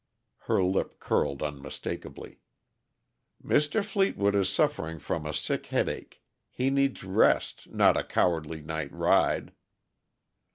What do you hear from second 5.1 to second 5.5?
a